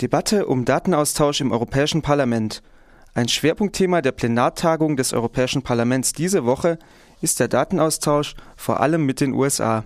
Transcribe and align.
Debatte 0.00 0.46
um 0.46 0.64
Datenaustausch 0.64 1.42
im 1.42 1.52
Europäischen 1.52 2.00
Parlament. 2.00 2.62
Ein 3.12 3.28
Schwerpunktthema 3.28 4.00
der 4.00 4.12
Plenartagung 4.12 4.96
des 4.96 5.12
Europäischen 5.12 5.60
Parlaments 5.60 6.14
diese 6.14 6.46
Woche 6.46 6.78
ist 7.20 7.38
der 7.38 7.48
Datenaustausch 7.48 8.34
vor 8.56 8.80
allem 8.80 9.04
mit 9.04 9.20
den 9.20 9.34
USA. 9.34 9.84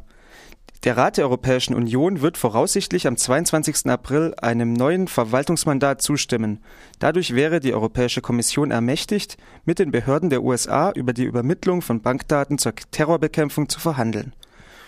Der 0.85 0.97
Rat 0.97 1.17
der 1.17 1.25
Europäischen 1.25 1.75
Union 1.75 2.21
wird 2.21 2.39
voraussichtlich 2.39 3.09
am 3.09 3.17
22. 3.17 3.87
April 3.87 4.35
einem 4.41 4.73
neuen 4.73 5.09
Verwaltungsmandat 5.09 6.01
zustimmen. 6.01 6.63
Dadurch 7.01 7.35
wäre 7.35 7.59
die 7.59 7.75
Europäische 7.75 8.21
Kommission 8.21 8.71
ermächtigt, 8.71 9.37
mit 9.65 9.81
den 9.81 9.91
Behörden 9.91 10.31
der 10.31 10.45
USA 10.45 10.93
über 10.93 11.13
die 11.13 11.25
Übermittlung 11.25 11.83
von 11.83 12.03
Bankdaten 12.03 12.59
zur 12.59 12.75
Terrorbekämpfung 12.93 13.69
zu 13.69 13.81
verhandeln. 13.81 14.33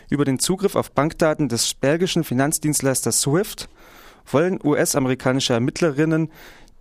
Über 0.09 0.25
den 0.25 0.39
Zugriff 0.39 0.77
auf 0.77 0.93
Bankdaten 0.93 1.49
des 1.49 1.75
belgischen 1.75 2.23
Finanzdienstleisters 2.23 3.23
SWIFT 3.23 3.69
wollen 4.27 4.59
US-amerikanische 4.63 5.53
Ermittlerinnen 5.55 6.31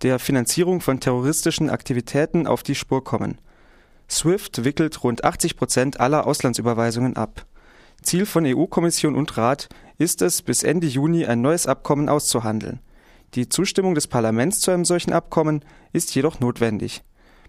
der 0.02 0.18
Finanzierung 0.18 0.80
von 0.80 1.00
terroristischen 1.00 1.70
Aktivitäten 1.70 2.46
auf 2.46 2.62
die 2.62 2.74
Spur 2.74 3.02
kommen. 3.02 3.38
SWIFT 4.08 4.64
wickelt 4.64 5.02
rund 5.02 5.24
80 5.24 5.56
Prozent 5.56 6.00
aller 6.00 6.26
Auslandsüberweisungen 6.26 7.16
ab. 7.16 7.46
Ziel 8.02 8.26
von 8.26 8.44
EU-Kommission 8.46 9.16
und 9.16 9.36
Rat 9.36 9.68
ist 9.98 10.22
es, 10.22 10.42
bis 10.42 10.62
Ende 10.62 10.86
Juni 10.86 11.26
ein 11.26 11.40
neues 11.40 11.66
Abkommen 11.66 12.08
auszuhandeln. 12.08 12.80
Die 13.34 13.48
Zustimmung 13.48 13.94
des 13.94 14.06
Parlaments 14.06 14.60
zu 14.60 14.70
einem 14.70 14.84
solchen 14.84 15.12
Abkommen 15.12 15.64
ist 15.92 16.14
jedoch 16.14 16.40
notwendig. 16.40 17.02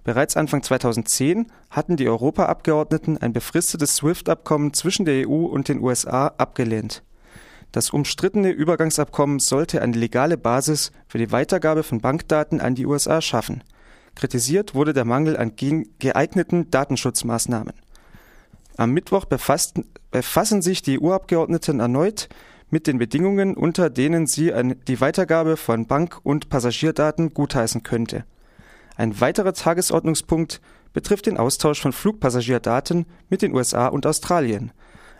Bereits 0.04 0.38
Anfang 0.38 0.64
2010 0.64 1.48
hatten 1.70 1.98
die 1.98 2.08
Europaabgeordneten 2.08 3.18
ein 3.18 3.34
befristetes 3.34 3.98
SWIFT-Abkommen 3.98 4.74
zwischen 4.74 5.06
der 5.06 5.28
EU 5.28 5.46
und 5.46 5.68
den 5.68 5.82
USA 5.82 6.28
abgelehnt. 6.38 7.04
Das 7.78 7.92
umstrittene 7.92 8.50
Übergangsabkommen 8.50 9.38
sollte 9.38 9.84
eine 9.84 9.96
legale 9.96 10.36
Basis 10.36 10.92
für 11.08 11.20
die 11.20 11.32
Weitergabe 11.32 11.84
von 11.84 12.02
Bankdaten 12.02 12.60
an 12.60 12.74
die 12.74 12.88
USA 12.88 13.22
schaffen. 13.22 13.64
Kritisiert 14.16 14.74
wurde 14.74 14.94
der 14.94 15.06
Mangel 15.06 15.38
an 15.38 15.52
geeigneten 16.00 16.72
Datenschutzmaßnahmen. 16.72 17.74
Am 18.78 18.94
Mittwoch 18.94 19.26
befassen 19.26 20.62
sich 20.64 20.82
die 20.82 21.00
EU-Abgeordneten 21.00 21.80
erneut 21.80 22.30
mit 22.72 22.88
den 22.88 22.98
Bedingungen, 22.98 23.56
unter 23.56 23.92
denen 23.92 24.26
sie 24.26 24.52
die 24.88 25.00
Weitergabe 25.00 25.56
von 25.56 25.86
Bank- 25.86 26.20
und 26.24 26.50
Passagierdaten 26.50 27.36
gutheißen 27.36 27.84
könnte. 27.84 28.26
Ein 28.96 29.22
weiterer 29.22 29.54
Tagesordnungspunkt 29.54 30.62
betrifft 30.94 31.28
den 31.28 31.38
Austausch 31.38 31.80
von 31.80 31.94
Flugpassagierdaten 31.94 33.06
mit 33.30 33.44
den 33.44 33.54
USA 33.54 33.86
und 33.86 34.08
Australien. 34.08 34.72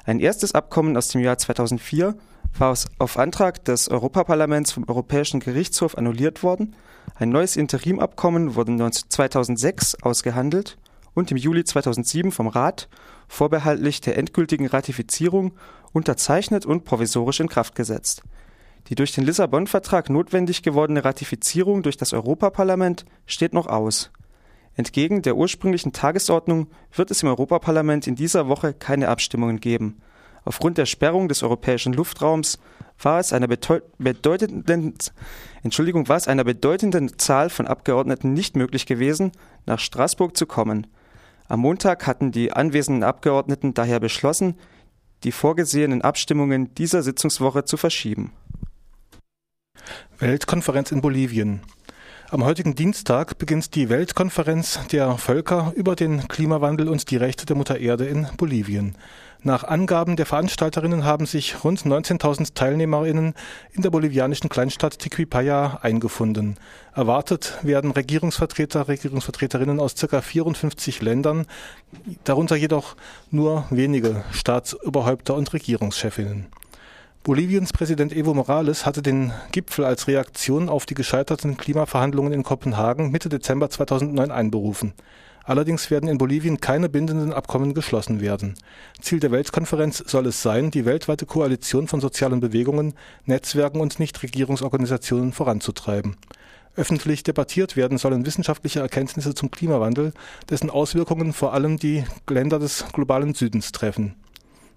Ein 0.06 0.20
erstes 0.20 0.56
Abkommen 0.56 0.98
aus 0.98 1.10
dem 1.10 1.22
Jahr 1.22 1.38
2004 1.38 2.16
war 2.58 2.78
auf 2.98 3.18
Antrag 3.18 3.64
des 3.66 3.90
Europaparlaments 3.90 4.72
vom 4.72 4.88
Europäischen 4.88 5.40
Gerichtshof 5.40 5.98
annulliert 5.98 6.44
worden. 6.44 6.76
Ein 7.16 7.30
neues 7.30 7.56
Interimabkommen 7.56 8.56
wurde 8.56 8.76
2006 8.92 10.04
ausgehandelt 10.04 10.78
und 11.14 11.32
im 11.32 11.38
Juli 11.38 11.64
2007 11.64 12.32
vom 12.32 12.48
Rat 12.48 12.90
vorbehaltlich 13.28 14.02
der 14.02 14.18
endgültigen 14.18 14.68
Ratifizierung 14.68 15.54
unterzeichnet 15.94 16.66
und 16.66 16.86
provisorisch 16.86 17.40
in 17.40 17.50
Kraft 17.50 17.76
gesetzt. 17.76 18.22
Die 18.88 18.96
durch 18.96 19.14
den 19.14 19.26
Lissabon-Vertrag 19.26 20.10
notwendig 20.10 20.64
gewordene 20.64 21.04
Ratifizierung 21.04 21.84
durch 21.84 21.98
das 21.98 22.14
Europaparlament 22.14 23.06
steht 23.26 23.54
noch 23.54 23.68
aus. 23.68 24.12
Entgegen 24.76 25.24
der 25.24 25.36
ursprünglichen 25.36 25.92
Tagesordnung 25.92 26.68
wird 26.94 27.10
es 27.10 27.24
im 27.24 27.30
Europaparlament 27.30 28.06
in 28.06 28.16
dieser 28.16 28.48
Woche 28.48 28.74
keine 28.74 29.10
Abstimmungen 29.10 29.60
geben. 29.60 30.00
Aufgrund 30.48 30.78
der 30.78 30.86
Sperrung 30.86 31.28
des 31.28 31.44
europäischen 31.44 31.92
Luftraums 31.92 32.58
war 33.02 33.20
es 33.20 33.34
einer 33.34 33.48
bedeutenden, 33.48 34.94
Entschuldigung, 35.62 36.08
war 36.08 36.16
es 36.16 36.30
einer 36.30 36.46
bedeutenden 36.46 37.20
Zahl 37.20 37.50
von 37.50 37.68
Abgeordneten 37.68 38.32
nicht 38.32 38.56
möglich 38.56 38.86
gewesen, 38.86 39.34
nach 39.66 39.80
Straßburg 39.80 40.38
zu 40.38 40.46
kommen. 40.46 40.88
Am 41.50 41.60
Montag 41.60 42.08
hatten 42.08 42.32
die 42.32 42.54
anwesenden 42.54 43.04
Abgeordneten 43.04 43.74
daher 43.74 44.00
beschlossen, 44.00 44.56
die 45.26 45.34
vorgesehenen 45.34 46.02
Abstimmungen 46.02 46.74
dieser 46.76 47.04
Sitzungswoche 47.04 47.66
zu 47.66 47.76
verschieben. 47.76 48.32
Weltkonferenz 50.18 50.94
in 50.94 51.02
Bolivien. 51.02 51.60
Am 52.30 52.44
heutigen 52.44 52.76
Dienstag 52.76 53.38
beginnt 53.38 53.74
die 53.74 53.88
Weltkonferenz 53.88 54.82
der 54.92 55.18
Völker 55.18 55.72
über 55.78 55.96
den 55.96 56.28
Klimawandel 56.28 56.90
und 56.90 57.10
die 57.10 57.16
Rechte 57.16 57.46
der 57.46 57.56
Mutter 57.56 57.80
Erde 57.80 58.06
in 58.06 58.28
Bolivien. 58.36 58.98
Nach 59.44 59.64
Angaben 59.64 60.18
der 60.18 60.26
Veranstalterinnen 60.26 61.06
haben 61.06 61.26
sich 61.26 61.64
rund 61.64 61.84
19.000 61.84 62.54
Teilnehmerinnen 62.54 63.34
in 63.72 63.82
der 63.82 63.92
bolivianischen 63.92 64.50
Kleinstadt 64.50 65.00
Tiquipaya 65.00 65.80
eingefunden. 65.82 66.58
Erwartet 66.94 67.60
werden 67.62 67.92
Regierungsvertreter, 67.92 68.90
Regierungsvertreterinnen 68.90 69.80
aus 69.80 69.96
ca. 69.96 70.20
54 70.20 71.02
Ländern, 71.02 71.46
darunter 72.26 72.58
jedoch 72.58 72.98
nur 73.32 73.64
wenige 73.70 74.26
Staatsoberhäupter 74.32 75.34
und 75.34 75.54
Regierungschefinnen. 75.54 76.48
Boliviens 77.28 77.74
Präsident 77.74 78.14
Evo 78.14 78.34
Morales 78.34 78.86
hatte 78.86 79.02
den 79.02 79.34
Gipfel 79.52 79.84
als 79.84 80.08
Reaktion 80.08 80.70
auf 80.70 80.86
die 80.86 80.94
gescheiterten 80.94 81.58
Klimaverhandlungen 81.58 82.32
in 82.32 82.44
Kopenhagen 82.44 83.12
Mitte 83.12 83.28
Dezember 83.28 83.70
2009 83.70 84.32
einberufen. 84.32 84.94
Allerdings 85.44 85.92
werden 85.92 86.08
in 86.08 86.20
Bolivien 86.20 86.62
keine 86.62 86.88
bindenden 86.88 87.34
Abkommen 87.34 87.74
geschlossen 87.74 88.22
werden. 88.22 88.54
Ziel 89.02 89.20
der 89.20 89.32
Weltkonferenz 89.32 89.98
soll 90.08 90.28
es 90.28 90.42
sein, 90.42 90.72
die 90.72 90.86
weltweite 90.86 91.26
Koalition 91.26 91.90
von 91.90 92.00
sozialen 92.00 92.40
Bewegungen, 92.40 92.94
Netzwerken 93.26 93.82
und 93.82 94.00
Nichtregierungsorganisationen 94.00 95.34
voranzutreiben. 95.34 96.16
Öffentlich 96.78 97.24
debattiert 97.24 97.76
werden 97.76 97.98
sollen 97.98 98.26
wissenschaftliche 98.26 98.80
Erkenntnisse 98.80 99.34
zum 99.34 99.52
Klimawandel, 99.52 100.14
dessen 100.50 100.70
Auswirkungen 100.70 101.34
vor 101.34 101.54
allem 101.54 101.78
die 101.78 102.06
Länder 102.30 102.58
des 102.58 102.86
globalen 102.94 103.34
Südens 103.34 103.74
treffen. 103.74 104.16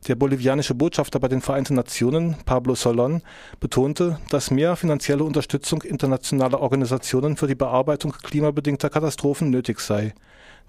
Der 0.09 0.15
bolivianische 0.15 0.75
Botschafter 0.75 1.21
bei 1.21 1.29
den 1.29 1.43
Vereinten 1.43 1.75
Nationen, 1.75 2.37
Pablo 2.47 2.75
Solon, 2.75 3.21
betonte, 3.61 4.19
dass 4.31 4.51
mehr 4.51 4.75
finanzielle 4.77 5.25
Unterstützung 5.25 5.83
internationaler 5.83 6.61
Organisationen 6.61 7.37
für 7.37 7.47
die 7.47 7.55
Bearbeitung 7.55 8.13
klimabedingter 8.13 8.89
Katastrophen 8.89 9.51
nötig 9.51 9.79
sei. 9.81 10.15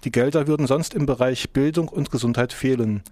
Die 0.04 0.12
Gelder 0.12 0.46
würden 0.48 0.66
sonst 0.66 0.92
im 0.92 1.06
Bereich 1.06 1.50
Bildung 1.50 1.88
und 1.88 2.10
Gesundheit 2.10 2.52
fehlen. 2.52 3.02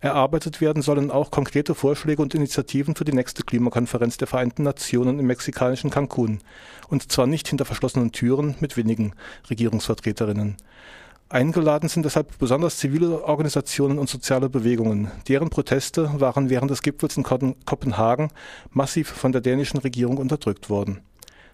Erarbeitet 0.00 0.60
werden 0.60 0.82
sollen 0.82 1.12
auch 1.12 1.30
konkrete 1.30 1.76
Vorschläge 1.76 2.22
und 2.22 2.34
Initiativen 2.34 2.96
für 2.96 3.04
die 3.04 3.12
nächste 3.12 3.44
Klimakonferenz 3.44 4.16
der 4.16 4.26
Vereinten 4.26 4.64
Nationen 4.64 5.20
im 5.20 5.26
mexikanischen 5.26 5.90
Cancun. 5.90 6.40
Und 6.88 7.12
zwar 7.12 7.26
nicht 7.26 7.46
hinter 7.46 7.64
verschlossenen 7.64 8.10
Türen 8.10 8.56
mit 8.58 8.76
wenigen 8.76 9.12
Regierungsvertreterinnen. 9.50 10.56
Eingeladen 11.30 11.90
sind 11.90 12.04
deshalb 12.04 12.38
besonders 12.38 12.78
zivile 12.78 13.22
Organisationen 13.22 13.98
und 13.98 14.08
soziale 14.08 14.48
Bewegungen. 14.48 15.10
Deren 15.28 15.50
Proteste 15.50 16.10
waren 16.18 16.48
während 16.48 16.70
des 16.70 16.80
Gipfels 16.80 17.18
in 17.18 17.22
Kopenhagen 17.22 18.30
massiv 18.70 19.08
von 19.08 19.32
der 19.32 19.42
dänischen 19.42 19.78
Regierung 19.78 20.16
unterdrückt 20.16 20.70
worden. 20.70 21.02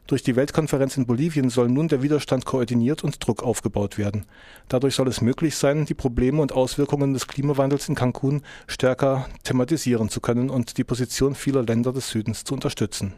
Durch 0.06 0.22
die 0.22 0.36
Weltkonferenz 0.36 0.96
in 0.96 1.06
Bolivien 1.06 1.50
soll 1.50 1.68
nun 1.68 1.88
der 1.88 2.02
Widerstand 2.02 2.44
koordiniert 2.44 3.02
und 3.02 3.26
Druck 3.26 3.42
aufgebaut 3.42 3.98
werden. 3.98 4.26
Dadurch 4.68 4.94
soll 4.94 5.08
es 5.08 5.22
möglich 5.22 5.56
sein, 5.56 5.86
die 5.86 5.94
Probleme 5.94 6.41
und 6.41 6.52
Auswirkungen 6.52 7.12
des 7.12 7.26
Klimawandels 7.26 7.88
in 7.88 7.96
Cancun 7.96 8.42
stärker 8.68 9.26
thematisieren 9.42 10.08
zu 10.08 10.20
können 10.20 10.50
und 10.50 10.78
die 10.78 10.84
Position 10.84 11.34
vieler 11.34 11.64
Länder 11.64 11.92
des 11.92 12.10
Südens 12.10 12.44
zu 12.44 12.54
unterstützen. 12.54 13.14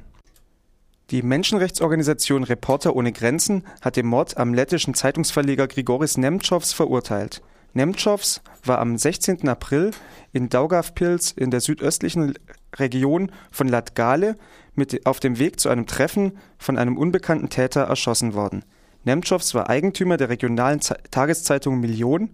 Die 1.10 1.22
Menschenrechtsorganisation 1.22 2.42
Reporter 2.42 2.96
ohne 2.96 3.12
Grenzen 3.12 3.62
hat 3.80 3.94
den 3.94 4.06
Mord 4.06 4.36
am 4.38 4.52
lettischen 4.52 4.92
Zeitungsverleger 4.94 5.68
Grigoris 5.68 6.16
Nemtsovs 6.16 6.72
verurteilt. 6.72 7.42
Nemtsovs 7.74 8.40
war 8.64 8.80
am 8.80 8.98
16. 8.98 9.48
April 9.48 9.92
in 10.32 10.48
Daugavpils 10.48 11.30
in 11.30 11.52
der 11.52 11.60
südöstlichen 11.60 12.34
Region 12.74 13.30
von 13.52 13.68
Latgale 13.68 14.34
mit 14.74 15.06
auf 15.06 15.20
dem 15.20 15.38
Weg 15.38 15.60
zu 15.60 15.68
einem 15.68 15.86
Treffen 15.86 16.38
von 16.58 16.76
einem 16.76 16.98
unbekannten 16.98 17.50
Täter 17.50 17.82
erschossen 17.82 18.34
worden. 18.34 18.64
Nemtsovs 19.04 19.54
war 19.54 19.70
Eigentümer 19.70 20.16
der 20.16 20.28
regionalen 20.28 20.80
Tageszeitung 20.80 21.78
Million. 21.78 22.30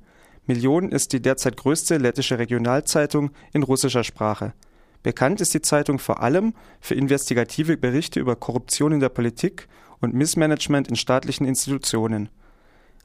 Million 0.46 0.90
ist 0.90 1.12
die 1.12 1.20
derzeit 1.20 1.58
größte 1.58 1.98
lettische 1.98 2.38
Regionalzeitung 2.38 3.32
in 3.52 3.64
russischer 3.64 4.02
Sprache. 4.02 4.54
Bekannt 5.02 5.40
ist 5.40 5.54
die 5.54 5.62
Zeitung 5.62 5.99
vor 5.99 6.22
allem 6.22 6.54
für 6.81 6.94
investigative 6.94 7.76
Berichte 7.76 8.20
über 8.20 8.37
Korruption 8.37 8.93
in 8.93 9.00
der 9.00 9.08
Politik 9.08 9.69
und 10.00 10.14
Missmanagement 10.14 10.88
in 10.88 10.96
staatlichen 10.96 11.46
Institutionen. 11.46 12.28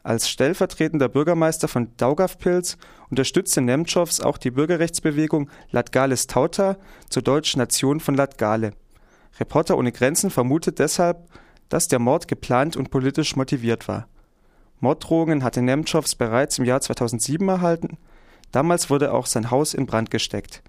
Als 0.03 0.29
stellvertretender 0.29 1.09
Bürgermeister 1.09 1.67
von 1.67 1.89
Daugavpils 1.97 2.77
unterstützte 3.09 3.61
Nemtschows 3.61 4.21
auch 4.21 4.38
die 4.38 4.51
Bürgerrechtsbewegung 4.51 5.49
Latgales 5.71 6.27
Tauta 6.27 6.77
zur 7.09 7.23
deutschen 7.23 7.59
Nation 7.59 7.99
von 7.99 8.15
Latgale. 8.15 8.71
Reporter 9.39 9.77
ohne 9.77 9.91
Grenzen 9.91 10.29
vermutet 10.29 10.79
deshalb, 10.79 11.27
dass 11.69 11.88
der 11.88 11.99
Mord 11.99 12.27
geplant 12.27 12.77
und 12.77 12.89
politisch 12.89 13.35
motiviert 13.35 13.88
war. 13.88 14.07
Morddrohungen 14.79 15.44
hatte 15.44 15.61
Nemtschows 15.61 16.15
bereits 16.15 16.59
im 16.59 16.65
Jahr 16.65 16.81
2007 16.81 17.47
erhalten. 17.47 17.97
Damals 18.51 18.89
wurde 18.89 19.11
auch 19.11 19.25
sein 19.25 19.51
Haus 19.51 19.73
in 19.73 19.88
Brand 19.88 20.11
gesteckt. 20.11 20.61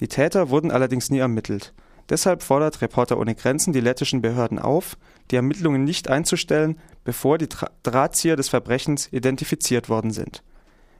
Die 0.00 0.08
Täter 0.08 0.50
wurden 0.50 0.70
allerdings 0.70 1.10
nie 1.10 1.18
ermittelt. 1.18 1.72
Deshalb 2.08 2.42
fordert 2.42 2.80
Reporter 2.82 3.18
ohne 3.18 3.34
Grenzen 3.34 3.72
die 3.72 3.80
lettischen 3.80 4.22
Behörden 4.22 4.58
auf, 4.58 4.96
die 5.30 5.36
Ermittlungen 5.36 5.84
nicht 5.84 6.08
einzustellen, 6.08 6.78
bevor 7.04 7.38
die 7.38 7.48
Drahtzieher 7.82 8.36
des 8.36 8.48
Verbrechens 8.48 9.08
identifiziert 9.12 9.88
worden 9.88 10.12
sind. 10.12 10.42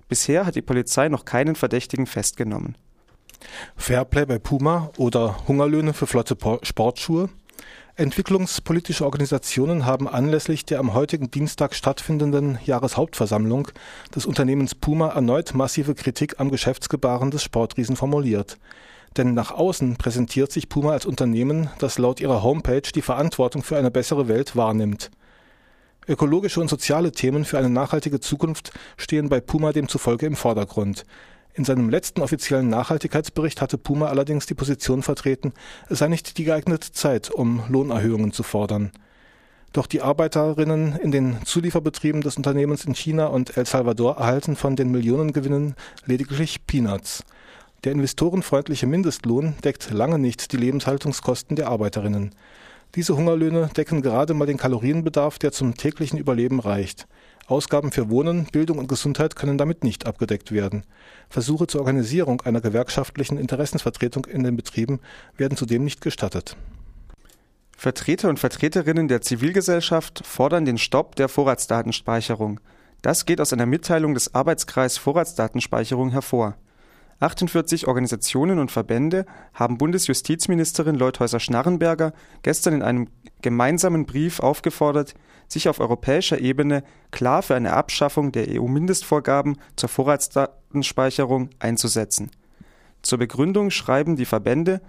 Bisher 0.08 0.46
hat 0.46 0.56
die 0.56 0.62
Polizei 0.62 1.08
noch 1.08 1.24
keinen 1.24 1.54
Verdächtigen 1.54 2.06
festgenommen. 2.06 2.76
Fairplay 3.76 4.24
bei 4.24 4.38
Puma 4.38 4.90
oder 4.96 5.46
Hungerlöhne 5.46 5.92
für 5.92 6.06
flotte 6.06 6.36
Sportschuhe? 6.62 7.28
Entwicklungspolitische 7.98 9.04
Organisationen 9.04 9.86
haben 9.86 10.06
anlässlich 10.06 10.66
der 10.66 10.80
am 10.80 10.92
heutigen 10.92 11.30
Dienstag 11.30 11.74
stattfindenden 11.74 12.58
Jahreshauptversammlung 12.64 13.68
des 14.14 14.26
Unternehmens 14.26 14.74
Puma 14.74 15.08
erneut 15.08 15.54
massive 15.54 15.94
Kritik 15.94 16.38
am 16.38 16.50
Geschäftsgebaren 16.50 17.30
des 17.30 17.42
Sportriesen 17.42 17.96
formuliert. 17.96 18.58
Denn 19.16 19.32
nach 19.32 19.50
außen 19.50 19.96
präsentiert 19.96 20.52
sich 20.52 20.68
Puma 20.68 20.92
als 20.92 21.06
Unternehmen, 21.06 21.70
das 21.78 21.96
laut 21.96 22.20
ihrer 22.20 22.42
Homepage 22.42 22.82
die 22.82 23.00
Verantwortung 23.00 23.62
für 23.62 23.78
eine 23.78 23.90
bessere 23.90 24.28
Welt 24.28 24.56
wahrnimmt. 24.56 25.10
Ökologische 26.06 26.60
und 26.60 26.68
soziale 26.68 27.12
Themen 27.12 27.44
für 27.44 27.58
eine 27.58 27.70
nachhaltige 27.70 28.20
Zukunft 28.20 28.72
stehen 28.96 29.28
bei 29.28 29.40
Puma 29.40 29.72
demzufolge 29.72 30.26
im 30.26 30.36
Vordergrund. 30.36 31.04
In 31.56 31.64
seinem 31.64 31.88
letzten 31.88 32.20
offiziellen 32.20 32.68
Nachhaltigkeitsbericht 32.68 33.62
hatte 33.62 33.78
Puma 33.78 34.08
allerdings 34.08 34.44
die 34.44 34.52
Position 34.52 35.02
vertreten, 35.02 35.54
es 35.88 36.00
sei 36.00 36.08
nicht 36.08 36.36
die 36.36 36.44
geeignete 36.44 36.92
Zeit, 36.92 37.30
um 37.30 37.62
Lohnerhöhungen 37.70 38.30
zu 38.30 38.42
fordern. 38.42 38.90
Doch 39.72 39.86
die 39.86 40.02
Arbeiterinnen 40.02 40.96
in 40.96 41.12
den 41.12 41.38
Zulieferbetrieben 41.46 42.20
des 42.20 42.36
Unternehmens 42.36 42.84
in 42.84 42.94
China 42.94 43.28
und 43.28 43.56
El 43.56 43.64
Salvador 43.64 44.18
erhalten 44.18 44.54
von 44.54 44.76
den 44.76 44.90
Millionengewinnen 44.90 45.76
lediglich 46.04 46.66
Peanuts. 46.66 47.24
Der 47.84 47.92
investorenfreundliche 47.92 48.86
Mindestlohn 48.86 49.54
deckt 49.64 49.90
lange 49.90 50.18
nicht 50.18 50.52
die 50.52 50.58
Lebenshaltungskosten 50.58 51.56
der 51.56 51.68
Arbeiterinnen. 51.68 52.34
Diese 52.96 53.16
Hungerlöhne 53.16 53.70
decken 53.74 54.02
gerade 54.02 54.34
mal 54.34 54.46
den 54.46 54.58
Kalorienbedarf, 54.58 55.38
der 55.38 55.52
zum 55.52 55.74
täglichen 55.74 56.18
Überleben 56.18 56.60
reicht. 56.60 57.06
Ausgaben 57.48 57.92
für 57.92 58.10
Wohnen, 58.10 58.46
Bildung 58.46 58.78
und 58.78 58.88
Gesundheit 58.88 59.36
können 59.36 59.56
damit 59.56 59.84
nicht 59.84 60.06
abgedeckt 60.06 60.50
werden. 60.50 60.84
Versuche 61.28 61.68
zur 61.68 61.80
Organisierung 61.80 62.40
einer 62.40 62.60
gewerkschaftlichen 62.60 63.38
Interessensvertretung 63.38 64.24
in 64.24 64.42
den 64.42 64.56
Betrieben 64.56 65.00
werden 65.36 65.56
zudem 65.56 65.84
nicht 65.84 66.00
gestattet. 66.00 66.56
Vertreter 67.76 68.30
und 68.30 68.40
Vertreterinnen 68.40 69.06
der 69.06 69.20
Zivilgesellschaft 69.20 70.26
fordern 70.26 70.64
den 70.64 70.78
Stopp 70.78 71.14
der 71.14 71.28
Vorratsdatenspeicherung. 71.28 72.58
Das 73.02 73.26
geht 73.26 73.40
aus 73.40 73.52
einer 73.52 73.66
Mitteilung 73.66 74.14
des 74.14 74.34
Arbeitskreis 74.34 74.98
Vorratsdatenspeicherung 74.98 76.10
hervor. 76.10 76.56
48 77.20 77.86
Organisationen 77.86 78.58
und 78.58 78.70
Verbände 78.70 79.24
haben 79.54 79.78
Bundesjustizministerin 79.78 80.96
Leuthäuser-Schnarrenberger 80.96 82.12
gestern 82.42 82.74
in 82.74 82.82
einem 82.82 83.08
gemeinsamen 83.40 84.04
Brief 84.04 84.40
aufgefordert, 84.40 85.14
sich 85.48 85.68
auf 85.68 85.80
europäischer 85.80 86.40
Ebene 86.40 86.82
klar 87.10 87.42
für 87.42 87.54
eine 87.54 87.72
Abschaffung 87.72 88.32
der 88.32 88.48
EU-Mindestvorgaben 88.48 89.58
zur 89.76 89.88
Vorratsdatenspeicherung 89.88 91.50
einzusetzen. 91.58 92.30
Zur 93.02 93.18
Begründung 93.18 93.70
schreiben 93.70 94.16
die 94.16 94.24
Verbände, 94.24 94.80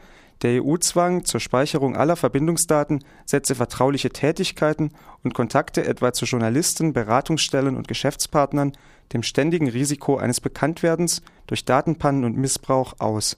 der 0.44 0.64
EU-Zwang 0.64 1.26
zur 1.26 1.40
Speicherung 1.40 1.96
aller 1.96 2.16
Verbindungsdaten 2.16 3.04
setze 3.26 3.56
vertrauliche 3.56 4.12
Tätigkeiten 4.12 4.92
und 5.24 5.34
Kontakte 5.34 5.84
etwa 5.86 6.14
zu 6.14 6.26
Journalisten, 6.26 6.94
Beratungsstellen 6.94 7.76
und 7.76 7.88
Geschäftspartnern 7.88 8.74
dem 9.14 9.24
ständigen 9.24 9.68
Risiko 9.68 10.18
eines 10.18 10.40
Bekanntwerdens 10.42 11.22
durch 11.48 11.66
Datenpannen 11.66 12.24
und 12.24 12.38
Missbrauch 12.38 12.96
aus. 13.00 13.38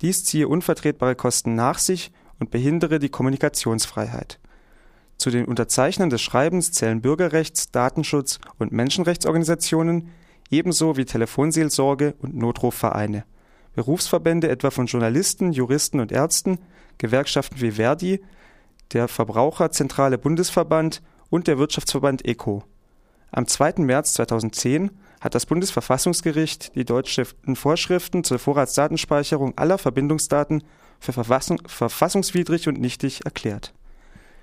Dies 0.00 0.24
ziehe 0.24 0.48
unvertretbare 0.48 1.14
Kosten 1.14 1.54
nach 1.54 1.78
sich 1.78 2.10
und 2.40 2.50
behindere 2.50 2.98
die 2.98 3.10
Kommunikationsfreiheit. 3.10 4.38
Zu 5.18 5.30
den 5.30 5.46
Unterzeichnern 5.46 6.10
des 6.10 6.22
Schreibens 6.22 6.70
zählen 6.70 7.02
Bürgerrechts-, 7.02 7.72
Datenschutz- 7.72 8.38
und 8.58 8.70
Menschenrechtsorganisationen 8.70 10.10
ebenso 10.48 10.96
wie 10.96 11.04
Telefonseelsorge 11.04 12.14
und 12.20 12.36
Notrufvereine, 12.36 13.24
Berufsverbände 13.74 14.48
etwa 14.48 14.70
von 14.70 14.86
Journalisten, 14.86 15.52
Juristen 15.52 15.98
und 15.98 16.12
Ärzten, 16.12 16.58
Gewerkschaften 16.98 17.60
wie 17.60 17.72
Verdi, 17.72 18.22
der 18.92 19.08
Verbraucherzentrale 19.08 20.18
Bundesverband 20.18 21.02
und 21.30 21.48
der 21.48 21.58
Wirtschaftsverband 21.58 22.24
ECO. 22.24 22.62
Am 23.32 23.46
2. 23.46 23.74
März 23.78 24.14
2010 24.14 24.90
hat 25.20 25.34
das 25.34 25.46
Bundesverfassungsgericht 25.46 26.76
die 26.76 26.84
deutschen 26.84 27.56
Vorschriften 27.56 28.22
zur 28.22 28.38
Vorratsdatenspeicherung 28.38 29.58
aller 29.58 29.78
Verbindungsdaten 29.78 30.62
für 31.00 31.12
verfassungswidrig 31.12 32.68
und 32.68 32.80
nichtig 32.80 33.24
erklärt 33.24 33.74